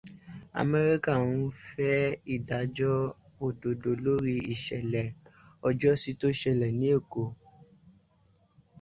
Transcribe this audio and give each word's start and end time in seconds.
Amẹrika 0.61 1.11
ń 1.29 1.31
fẹ́ 1.67 1.99
ìdájọ́ 2.35 2.97
òdodo 3.45 3.91
lórí 4.03 4.33
ìṣẹ̀lẹ̀ 4.53 5.15
ọjọ́sí 5.67 6.11
tó 6.19 6.27
ṣẹlẹ̀ 6.41 6.71
ní 6.79 6.85
èkó. 6.97 7.23